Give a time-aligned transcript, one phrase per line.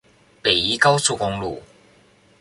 [0.41, 1.61] 北宜高速公路